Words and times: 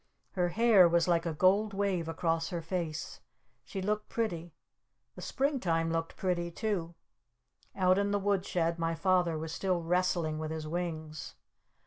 Her 0.31 0.49
hair 0.49 0.89
was 0.89 1.07
like 1.07 1.27
a 1.27 1.33
gold 1.35 1.75
wave 1.75 2.07
across 2.07 2.49
her 2.49 2.63
face. 2.63 3.21
She 3.63 3.83
looked 3.83 4.09
pretty. 4.09 4.55
The 5.13 5.21
Springtime 5.21 5.91
looked 5.91 6.17
pretty 6.17 6.49
too. 6.49 6.95
Out 7.75 7.99
in 7.99 8.09
the 8.09 8.17
wood 8.17 8.43
shed 8.43 8.79
my 8.79 8.95
Father 8.95 9.37
was 9.37 9.51
still 9.51 9.83
wrestling 9.83 10.39
with 10.39 10.49
his 10.49 10.67
wings. 10.67 11.35